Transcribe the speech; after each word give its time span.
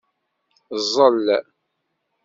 Ẓẓel. 0.85 1.19